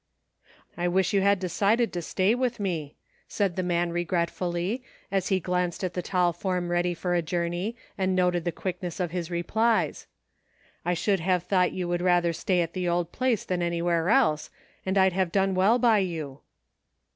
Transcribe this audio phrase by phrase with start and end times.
[0.77, 2.95] "I wish you had decided to stay with me,"
[3.27, 4.81] said the man regretfully,
[5.11, 8.99] as he glanced at the tall form ready for a journey, and noted the quickness
[8.99, 10.07] of his replies:"
[10.85, 12.43] I should have thought you would HAPPENINGS.
[12.47, 14.49] 185 rather stay at the old place than anywhere else,
[14.87, 16.39] and I'd have done well by you."